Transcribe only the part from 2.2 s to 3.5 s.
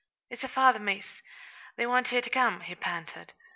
ter come," he panted.